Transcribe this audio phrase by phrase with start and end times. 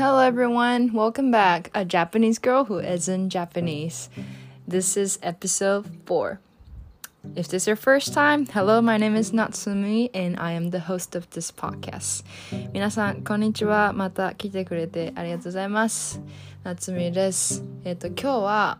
[0.00, 1.70] Hello everyone, welcome back.
[1.74, 4.08] A Japanese girl who isn't Japanese.
[4.66, 6.40] This is episode 4.
[7.34, 10.80] If this is your first time, hello, my name is Natsumi and I am the
[10.80, 12.24] host of this podcast.
[12.72, 13.92] 皆さん、こんにちは。
[13.92, 16.22] また来てくれてありがとうございます。
[16.64, 17.62] 夏美です。
[17.84, 18.78] えっ、と、今日は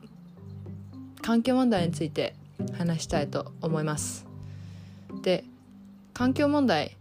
[1.21, 2.35] 環境問題について
[2.79, 4.27] 話したいと思います。
[5.23, 5.45] で、
[6.15, 6.97] 環境問題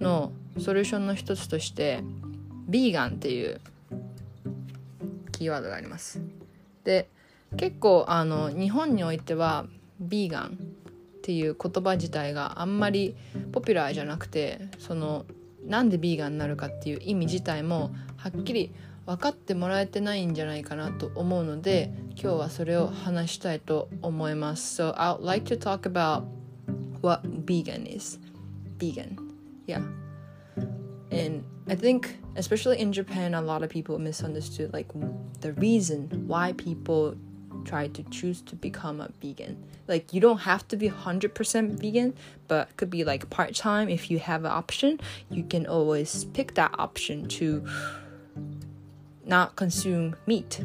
[0.00, 2.02] のソリューションの一つとして、
[2.67, 3.59] ビーガンっていう
[5.31, 6.21] キーワードがあります。
[6.83, 7.09] で、
[7.57, 9.65] 結構あの日本においては
[9.99, 13.15] ビーガンっていう言葉自体があんまり
[13.51, 15.25] ポピュラーじゃなくてその
[15.65, 18.71] なんでビーガンになるかっていう意味自体もはっきり
[19.05, 24.81] 分かってもらえてないんじゃないかなと思うので今日はそれを話したいと思います。
[24.81, 26.23] So I'd like to talk about
[27.01, 28.19] what vegan is.
[28.77, 29.17] Vegan.
[29.67, 29.81] Yeah.
[31.11, 34.87] And I think, especially in Japan, a lot of people misunderstood like
[35.39, 37.15] the reason why people
[37.63, 39.63] try to choose to become a vegan.
[39.87, 42.13] Like you don't have to be 100% vegan,
[42.47, 44.99] but it could be like part-time if you have an option.
[45.29, 47.65] You can always pick that option to
[49.25, 50.63] not consume meat.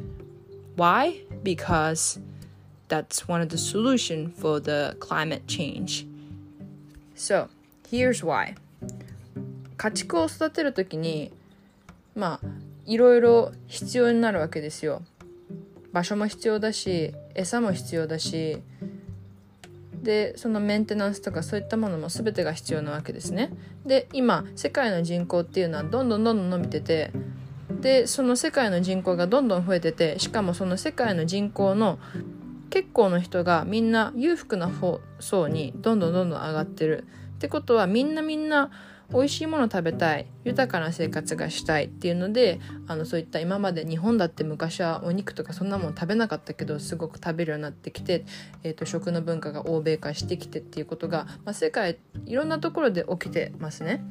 [0.74, 1.20] Why?
[1.42, 2.18] Because
[2.88, 6.06] that's one of the solution for the climate change.
[7.14, 7.48] So,
[7.88, 8.56] here's why.
[9.78, 11.32] 家畜を育てる時に
[12.14, 12.46] まあ
[12.84, 15.02] いろいろ必要になるわけですよ。
[15.92, 18.60] 場所も必要だし餌も必要だし
[20.02, 23.52] でそのメンテナンスとかそういったものも全てが必要なわけですね。
[23.86, 27.12] で今世界の人口っていうのはどんどんどんどん伸びてて
[27.80, 31.98] でその世界の人口がどんどん増えててしかもその世界の人口の
[32.70, 37.04] 結構の人がみんな裕福な方層にどんどんどんどん上がってる。
[37.36, 38.70] ってことはみんなみんな
[39.10, 48.26] 美味しいもの食べたい豊かな生活がしたいっていうのであのそういった今まで日本だって昔はお肉とかそんなもん食べなかったけどすごく食べるようになってきて、
[48.62, 54.04] えー、と食の文化が欧米化してきてっていうことが、まあ、世界いろんなところで起きてますね。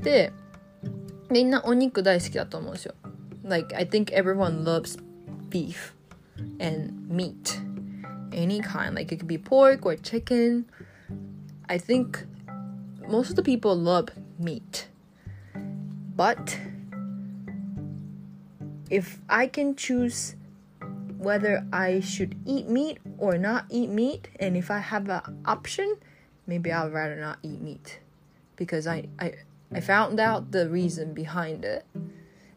[0.00, 0.32] で
[1.30, 2.94] みんなお肉大好きだと思うんですよ。
[3.44, 5.00] Like I think everyone loves
[5.50, 5.94] beef
[6.58, 7.60] and meat
[8.32, 10.64] any kind like it could be pork or chicken
[11.68, 12.26] I think
[13.08, 14.06] most of the people love
[14.42, 14.88] meat.
[16.16, 16.58] But
[18.90, 20.36] if I can choose
[21.16, 25.96] whether I should eat meat or not eat meat, and if I have an option,
[26.46, 28.00] maybe I'd rather not eat meat
[28.56, 29.34] because I, I,
[29.72, 31.86] I found out the reason behind it.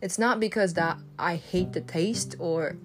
[0.02, 2.76] It's not because that I hate the taste or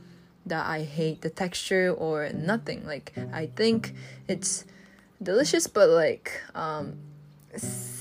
[0.46, 2.86] that I hate the texture or nothing.
[2.86, 3.94] Like I think
[4.28, 4.64] it's
[5.22, 6.98] delicious, but like um,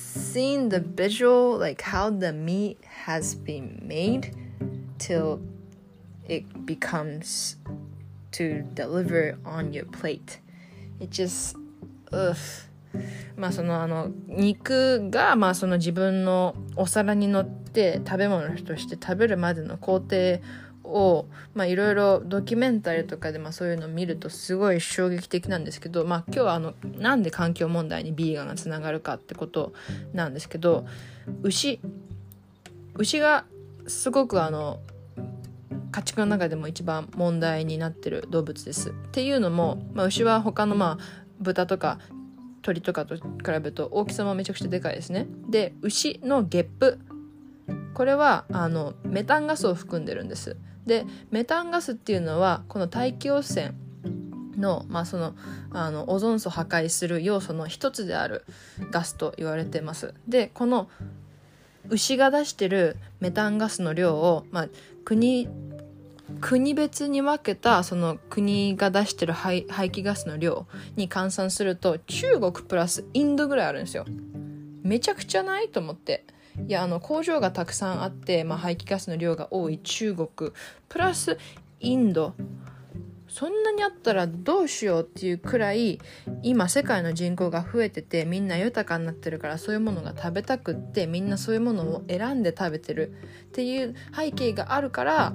[0.08, 4.34] seeing the visual, like how the meat has been made
[4.98, 5.40] till
[6.28, 7.56] it becomes
[8.32, 10.40] to deliver on your plate.
[11.00, 11.56] It just,
[12.12, 12.36] ugh.
[13.36, 20.38] まあそのあの肉がまあその自分のお皿に乗って食べ物として食べるまでの工程
[20.89, 29.73] をいろいろドキュメンタリーとかでまあそういうのを見るとすごい衝撃的なんですけどまあ今日はあのなんで環境問題にビーガンがつながるかってこと
[30.13, 30.85] なんですけど
[31.43, 31.79] 牛
[32.95, 33.45] 牛が
[33.87, 34.79] すごくあの
[35.91, 38.91] 家畜の中でも一番問題になってる動物です。
[38.91, 41.99] っていうのも、まあ、牛は他のまあ豚とか
[42.61, 45.27] 鳥とかと比べると大きさもめちゃくちゃでかいですね。
[45.49, 46.99] で牛のゲップ
[47.93, 50.57] これはあのメタンガスを含んでるんです。
[50.89, 53.73] でメタンガスっていうのはこの大気汚染
[54.57, 55.35] の,、まあ、その
[55.71, 58.43] あのオゾン層破壊する要素の一つである
[58.91, 60.15] ガスと言われてます。
[60.27, 60.89] でこの
[61.87, 64.67] 牛が出してるメタンガスの量を、まあ、
[65.05, 65.47] 国
[66.41, 74.05] 国別に分けたその国が出してる排排気ガスの量に換算すると中国プラスインドぐらいあるんですよ。
[74.83, 75.69] めちゃくちゃない？
[75.69, 76.25] と思って。
[76.67, 80.51] いやあの工場がたくさんあって、まあ、排気ガスの量が多い中国。
[80.87, 81.37] プラス
[81.79, 82.33] インド。
[83.27, 85.99] そんなにあったらどうしようっていうくらい
[86.41, 93.13] 今世界の人口が増えててみんな豊かになってるからそういうものが食べたくってみんなそういうものを選んで食べてる
[93.45, 95.33] っていう背景があるから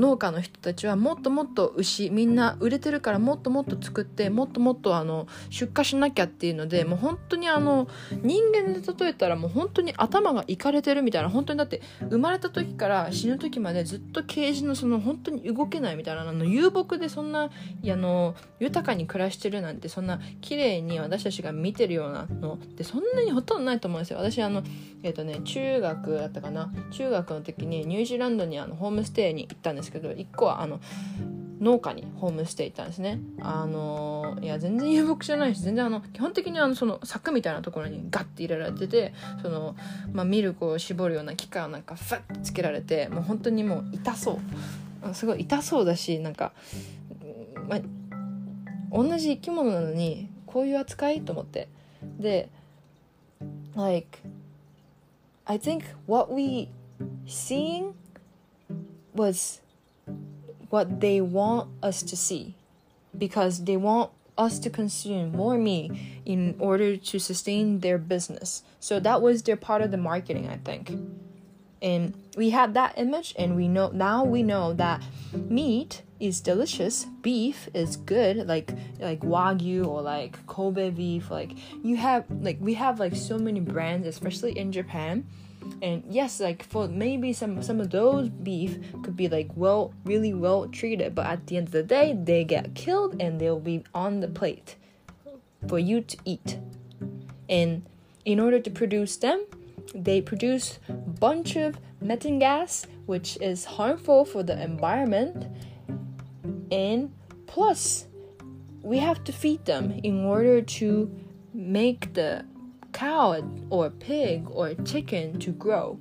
[0.00, 7.86] 農家の人たちはもっともっと牛みんな売れてるからもっともっと作ってもっともっとあの出荷しなきゃっていうのでもう本当にあの
[8.22, 17.50] 人間で例えたらもう本当に頭がいかれてるみたいな本当にだって生まれた時から死ぬ時までずっとケージのその本当に動けないみたいなあの遊牧でそんなあ
[17.84, 24.18] の豊かに暮らしてるなんてそんな綺麗に私たちが見てるようなのってそんなにほとんどないと思うんですよ。
[24.18, 24.62] 私あの
[25.02, 26.72] えっ、ー、とね中学だったかな？
[26.90, 30.80] 中学の時にニュージーランドにあのホームステイに行ったんですけど1個はあの
[31.60, 33.20] 農家にホームステイ行ったんですね。
[33.40, 39.76] あのいや全然遊牧じゃないし全然あの基本的にあのその柵みたいなところにガッて入れられててその、
[40.12, 45.14] まあ、ミルクを絞るような機械をなんかフッてつけられてもう本当にもう痛そう。
[45.14, 46.52] すごい痛そうだしなんか、
[47.68, 47.80] まあ、
[48.92, 51.68] 同じ生き物なのにこういう扱いと思って。
[52.18, 52.48] で
[53.76, 54.18] like
[55.44, 56.68] I think what we
[57.26, 57.92] seeing
[59.14, 59.62] was
[60.70, 62.54] what they want us to see
[63.16, 65.92] because they want us to consume more meat
[66.24, 68.62] in order to sustain their business.
[68.80, 70.90] So that was their part of the marketing, I think.
[71.82, 75.02] And we had that image and we know now we know that
[75.32, 81.52] meat is delicious, beef is good, like like wagyu or like Kobe beef, like
[81.82, 85.26] you have like we have like so many brands especially in Japan
[85.82, 90.34] and yes like for maybe some some of those beef could be like well really
[90.34, 93.82] well treated but at the end of the day they get killed and they'll be
[93.94, 94.76] on the plate
[95.68, 96.58] for you to eat.
[97.48, 97.86] And
[98.24, 99.44] in order to produce them
[99.94, 100.78] they produce
[101.18, 105.46] bunch of methane gas which is harmful for the environment.
[106.70, 107.12] And
[107.46, 108.06] plus
[108.82, 111.10] we have to feed them in order to
[111.52, 112.44] make the
[112.92, 115.98] cow or pig or chicken to grow.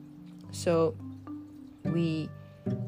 [0.52, 0.96] So
[1.84, 2.30] we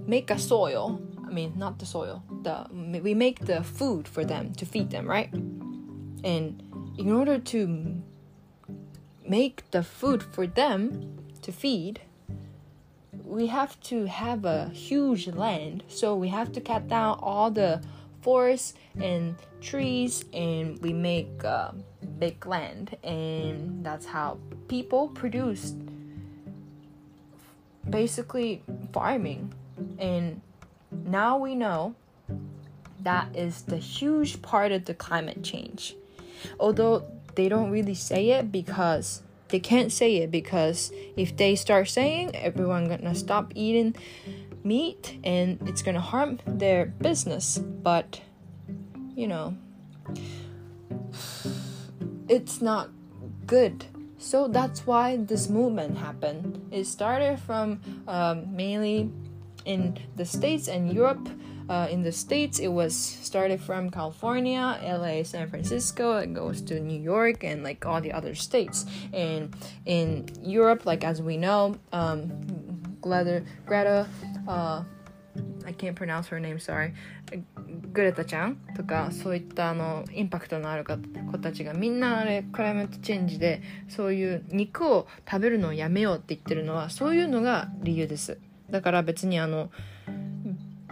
[0.06, 1.02] make a soil.
[1.26, 2.24] I mean, not the soil.
[2.44, 2.68] The
[3.02, 5.32] we make the food for them to feed them, right?
[6.24, 6.62] And
[6.98, 8.02] in order to
[9.28, 12.02] make the food for them to feed,
[13.24, 15.84] we have to have a huge land.
[15.88, 17.82] So we have to cut down all the
[18.22, 21.44] forests and trees, and we make.
[21.44, 21.72] Uh,
[22.22, 24.38] big land and that's how
[24.68, 25.76] people produced
[27.90, 28.62] basically
[28.94, 29.54] farming.
[29.98, 30.40] And
[30.92, 31.96] now we know
[33.02, 35.96] that is the huge part of the climate change.
[36.60, 41.90] Although they don't really say it because they can't say it because if they start
[41.90, 43.96] saying everyone gonna stop eating
[44.64, 47.58] meat and it's gonna harm their business.
[47.58, 48.22] But
[49.16, 49.58] you know
[52.32, 52.90] it's not
[53.46, 53.86] good.
[54.18, 56.66] So that's why this movement happened.
[56.72, 59.12] It started from um, mainly
[59.66, 61.28] in the States and Europe.
[61.70, 66.18] Uh, in the States, it was started from California, LA, San Francisco.
[66.18, 68.86] It goes to New York and like all the other states.
[69.14, 69.54] And
[69.86, 72.32] in Europe, like as we know, um,
[73.02, 74.08] Greta, Greta
[74.48, 74.84] uh,
[75.66, 76.94] I can't pronounce her name, sorry.
[77.94, 88.38] グレタちゃんとかそういったあのインパクトのある子たちがみんなあれクライマットチェンジでそういう肉を食べるのをやめようって言ってるのはそういうのが理由です。
[88.70, 89.70] だから別にあの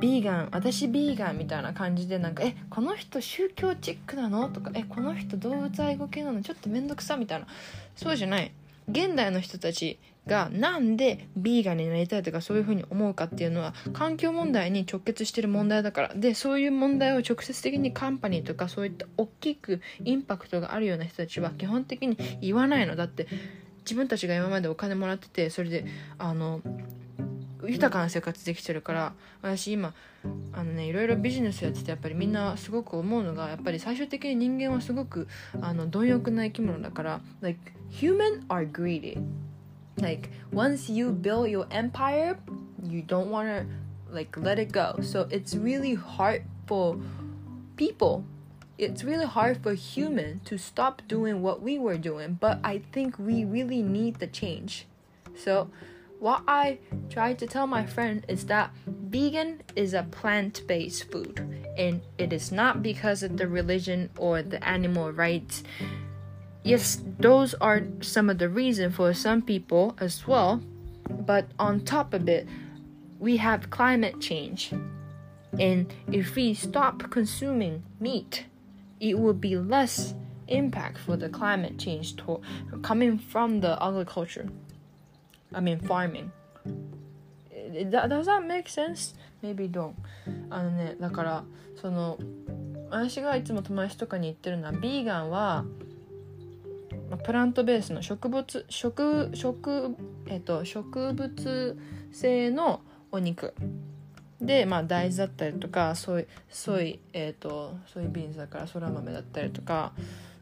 [0.01, 6.41] ビーガン私ビーガンみたいな感じでなんかえこの人宗教チックなのとかえこの人動物愛護系なの？
[6.41, 7.47] ちょっと面倒くさみたいな。
[7.95, 8.51] そうじゃない。
[8.87, 9.99] 現代の人たち
[10.29, 16.13] がなんでビーガンになりたいとかそういうふうに思うかっていうのは環境問題に直結してる問題だから。
[16.15, 22.95] でそういう問題を直接的にカンパニーとかそういった大きくインパクトがあるような人たちは基本的に言わないの。
[22.95, 23.27] だって
[23.79, 25.85] 自分たちが今までお金もらっててそれで
[26.17, 26.61] あの
[27.65, 29.13] 豊かな生活できてるから。
[29.41, 29.93] 私今
[30.51, 35.27] あのねいろいろビジネスやっててやっぱりみんなすごく思うのがやっぱり最終的に人間はすごく
[35.61, 37.21] あの貪欲な生き物だから。
[37.41, 39.21] Like human are greedy.
[40.01, 42.37] Like once you build your empire
[42.83, 43.65] you don't want to
[44.13, 44.99] like let it go.
[45.01, 46.97] So it's really hard for
[47.75, 48.25] people.
[48.77, 53.19] It's really hard for human to stop doing what we were doing but i think
[53.19, 54.85] we really need the change.
[55.35, 55.69] So
[56.19, 56.79] what I
[57.09, 61.39] try to tell my friend is that vegan is a plant based food
[61.77, 65.63] and it is not because of the religion or the animal rights
[66.62, 70.62] Yes, those are some of the reason for some people as well,
[71.08, 72.48] but on top of it,
[73.18, 74.72] we have climate change.
[75.58, 78.46] And if we stop consuming meat,
[78.98, 80.14] it will be less
[80.48, 82.40] impact for the climate change to,
[82.82, 84.48] coming from the agriculture.
[85.52, 86.32] I mean farming.
[87.90, 89.14] Does that make sense?
[89.44, 89.94] maybe don't
[90.48, 91.44] あのねだから
[91.80, 92.18] その
[92.90, 95.64] 私がいつも友達とかに言ってるのはビーガンは
[97.17, 99.95] プラントベースの植物植植,、
[100.27, 101.77] えっと、植物
[102.11, 103.53] 性のお肉。
[104.41, 109.91] で、まあ、大豆だったりとかソイソイ,、えーと、ソイビーンズだからそら豆だったりとか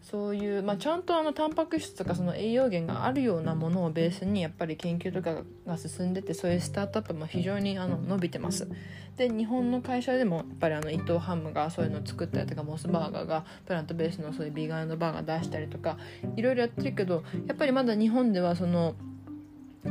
[0.09, 8.69] そういう、まあ、ちゃんとあのタンパク質とかその栄養源があるようなものをベースにやっぱり研究とかが進んでてそういうスタートアップも非常にあの伸びてます。
[9.17, 15.97] で日本の会社でもやっぱりあの伊藤ハムがそういうのを作ったりとかモスバーガーがプラントベースのそういうビーガンバーガー出したりとか
[16.37, 18.95] いろいろやってるけどやっぱりまだ日本ではその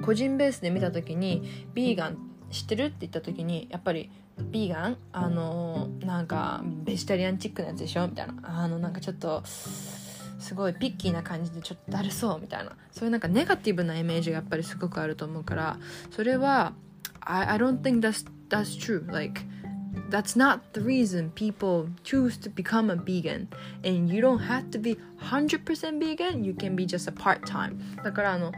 [0.00, 1.42] 個人ベースで見た時に
[1.74, 2.18] ビーガン
[2.50, 4.10] 知ってるって言った時にやっぱり
[4.50, 8.06] ビーガンあのなんかベジタリアンチックなやつでしょ？
[8.06, 8.34] みたいな。
[8.42, 9.42] あのなんかちょっと
[10.38, 15.78] すごいピッキーな感じでちょっとだるそうみたいなそういうなんかネガティブなイメージがやっぱりすごくあると思うから
[16.10, 16.74] それは
[17.20, 19.42] I, I don't think that's, that's true like
[20.10, 23.48] that's not the reason people choose to become a vegan
[23.82, 28.52] and you don't have to be 100% vegan you can be just a part-time だからあの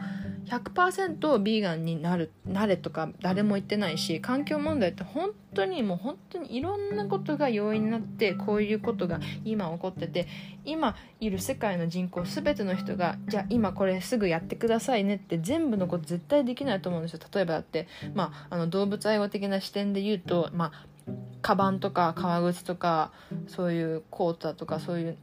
[0.48, 10.26] 100%ビーガンになるなれとか誰も言ってないし環境問題って本当にもう本当にいろんなことが要因になってこういうことが今起こってて
[10.64, 17.20] 今いる世界の人口全ての人がじゃあ今これすぐやってくださいねって全部のこと絶対できないと思うんですよ。
[17.32, 21.12] 例えばだって、まあ、あの動物愛護的な視点で言うと、まあ、
[21.42, 23.12] カバンとか革靴とか
[23.46, 25.18] そういうコートだとかそういう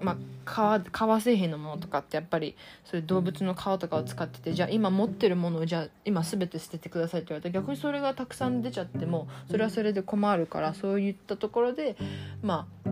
[0.00, 11.96] まあ、革革製品のものとかってやっぱりそういう動物の皮とかを使っててじゃあ今持ってるものをじゃあ今全て捨ててくださいって言われたら逆にそれがたくさん出ちゃってもそれはそれで困るからそういったところで
[12.42, 12.90] まあ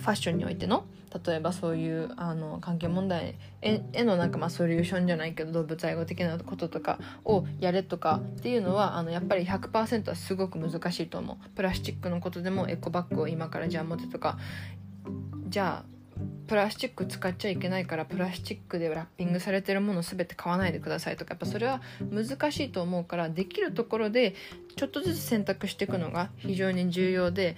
[0.00, 0.84] ファッションにおいての
[1.24, 11.50] 例えばそういうあの環境問題へのなんかまあソリューションじゃないけど動物愛護的なこととかをやれとかっていうのはあのやっぱり100%はすごく難しいと思う。
[11.50, 14.38] プラスチックのことでもエコバッグを今からじゃあ持てとか
[15.48, 15.95] じゃあ
[16.46, 21.80] プラスチック使っちゃいけないからプラスチックでラッピングされてるもの全て買わないでくださいとかやっぱそれは
[22.10, 24.34] 難しいと思うからできるところで
[24.76, 27.56] ちょっとずつ選択していくのが非常に重要で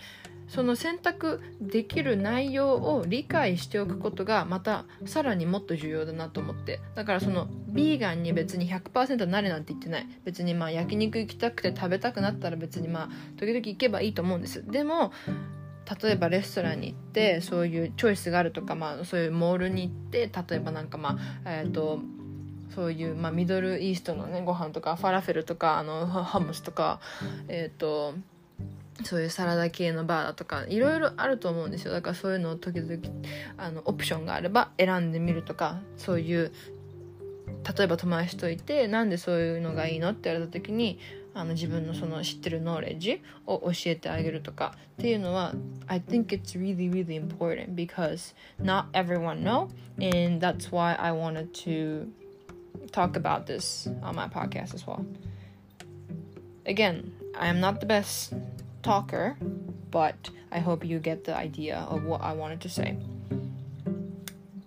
[0.49, 10.07] その選択できる内容を理解しておくことがまたさらにもっと重要だなと思ってだからそのビーガンに別に100%なれなんて言ってない。
[10.25, 14.65] 別にまあ焼肉行きたくて食べたくなったら別にまあ時々行けばいいと思うんです。
[14.67, 15.13] でも
[16.03, 22.01] 例えばレストランに行ってそういうチョイスがあるとか、まあ、そういうモールに行って例えばなんかまあえっ、ー、と
[22.75, 27.01] そういう、まあ、ミドルイーストのねご飯とかファラフェルとかあのハムスとか
[27.49, 28.15] えっ、ー、と
[29.05, 31.93] そういうサラダ系のバーだとかいろいろあると思うんですよ。
[31.93, 33.01] だからそういうのを時々
[33.57, 36.53] あのオプションがあれば選んでみるとかそういう
[37.77, 40.99] 例えば友達といてなんでそういうのがいいのって言われた時に
[41.38, 45.54] あの自分のその知ってるノーレッジを教えてあげるとかっていうのは
[45.88, 51.54] I think it's really really important because not everyone know and that's why I wanted
[51.66, 52.08] to
[52.92, 55.04] talk about this on my podcast as well
[56.66, 58.36] again I am not the best
[58.84, 59.36] talker
[59.90, 60.16] but
[60.52, 62.96] I hope you get the idea of what I wanted to say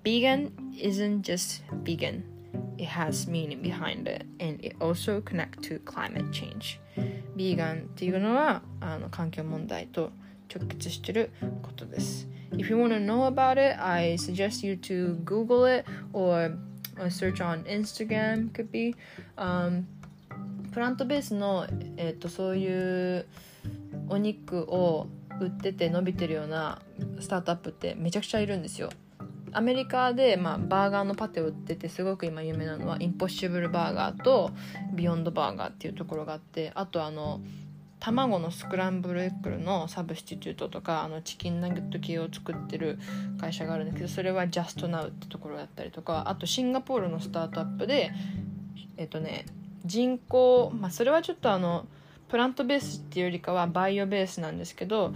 [0.04, 0.50] vegan
[0.80, 2.29] isn't just vegan
[2.81, 6.79] It has meaning behind it and it also connect to climate change
[7.35, 10.11] ビーガンっていうのはあの環境問題と
[10.53, 16.57] 直結してることです If you want to know about it, I suggest you to Google it or
[17.07, 18.93] search on Instagram could be、
[19.37, 19.85] um,
[20.73, 23.25] プラントベースの、えーと、とそういう
[24.09, 25.07] お肉を
[25.39, 26.81] 売ってて伸びてるような
[27.21, 28.89] スタートアップってめちゃくちゃいるんですよ
[29.53, 34.51] アメリカで、まあ、バーガーのパテを売っててすごく今有名なのは Impossible Burger と
[34.93, 37.41] Beyond Burger っていうところがあってあとあの
[37.99, 42.97] 卵のスクランブルエッグのサブスティチュートとかあのチキンナゲット系を作ってる
[43.39, 48.11] 会社があるんだけどそれは Just Now ってところだったりとかあとシンガポールのスタートアップで
[48.97, 49.45] えっとね
[49.85, 51.85] 人工まあそれはちょっとあの
[52.27, 55.13] plant-based っていうよりかは bio-based なんですけど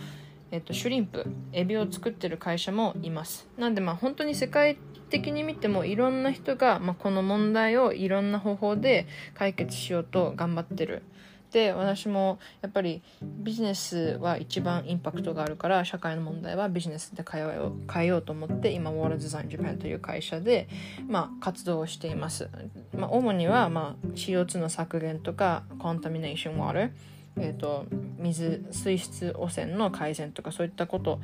[0.56, 3.46] えっと、シュリンプエビを作ってる会社もいます。
[3.58, 4.78] なんでまあ本当に世界
[5.10, 11.04] 的に見てもいろんな人が、まあ、この問題をいろんな方法で解決しようと頑張ってる。
[11.52, 20.68] で私もやっぱりビジネスは一番インパクトがあるから社会の問題はビジネスで変えよう変えようと思って今ウォールデザインジャパンという会社で、
[21.08, 22.50] まあ、活動をしています、
[22.94, 26.92] まあ、主には、まあ、CO2 の削減とかコンタミネーションウォーター
[27.38, 27.86] えーと、
[28.18, 31.20] 水水質汚染の改善とかそういったこと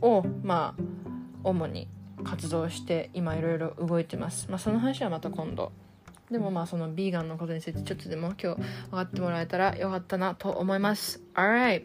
[0.00, 0.82] をまあ
[1.44, 1.88] 主に
[2.24, 5.72] 活動して今いろいろ動いてます、まあ、その話はまた今度
[6.30, 11.84] でもまあそのビーガンのことについてちょっとでも今日分かってもらえたらよかったなと思います Alright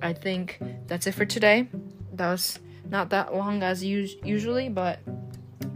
[0.00, 1.68] I think that's it for today
[2.14, 4.98] That was not that long as us- usually but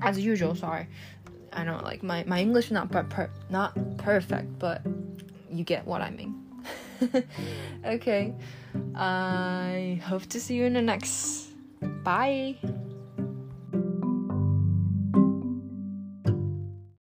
[0.00, 0.88] as usual sorry
[1.52, 4.82] I know like my, my English not per- per- not perfect but
[5.50, 6.45] you get what I mean
[7.84, 8.34] okay.
[8.94, 11.48] I hope to see you in the next.
[12.02, 12.56] Bye